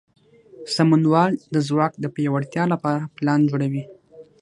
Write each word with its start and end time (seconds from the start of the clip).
سمونوال 0.75 1.31
د 1.53 1.55
ځواک 1.67 1.93
د 1.99 2.05
پیاوړتیا 2.15 2.63
لپاره 2.73 3.09
پلان 3.17 3.39
جوړوي. 3.51 3.83